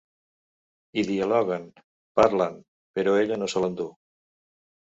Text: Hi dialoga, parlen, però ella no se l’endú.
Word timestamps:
Hi 0.97 1.03
dialoga, 1.09 1.59
parlen, 2.21 2.57
però 2.97 3.15
ella 3.21 3.41
no 3.43 3.51
se 3.55 3.63
l’endú. 3.67 3.87